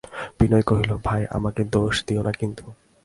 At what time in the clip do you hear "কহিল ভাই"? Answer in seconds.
0.61-1.21